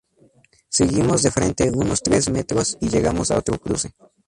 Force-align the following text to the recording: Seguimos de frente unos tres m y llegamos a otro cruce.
Seguimos 0.67 1.21
de 1.21 1.29
frente 1.29 1.69
unos 1.69 2.01
tres 2.01 2.27
m 2.27 2.43
y 2.79 2.89
llegamos 2.89 3.29
a 3.29 3.37
otro 3.37 3.59
cruce. 3.59 3.93